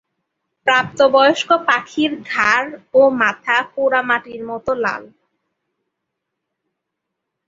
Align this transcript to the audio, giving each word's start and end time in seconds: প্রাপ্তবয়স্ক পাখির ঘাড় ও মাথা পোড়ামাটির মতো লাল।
প্রাপ্তবয়স্ক 0.67 1.49
পাখির 1.67 2.11
ঘাড় 2.27 2.69
ও 2.93 3.01
মাথা 3.21 3.57
পোড়ামাটির 3.73 4.41
মতো 4.49 4.71
লাল। 4.83 5.03